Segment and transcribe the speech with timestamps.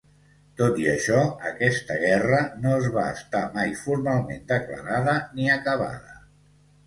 [0.59, 1.17] Tot i això,
[1.49, 6.17] aquesta guerra no es va estar mai formalment declarada ni acabada.